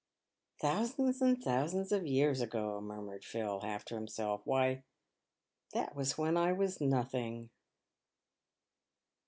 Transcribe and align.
"Thousands 0.63 1.21
and 1.21 1.39
thousands 1.39 1.91
of 1.91 2.07
years 2.07 2.41
ago!" 2.41 2.81
murmured 2.81 3.23
Phil, 3.23 3.59
half 3.59 3.85
to 3.85 3.93
himself; 3.93 4.41
"why, 4.45 4.83
that 5.73 5.95
was 5.95 6.17
when 6.17 6.37
I 6.37 6.53
was 6.53 6.81
nothing." 6.81 7.51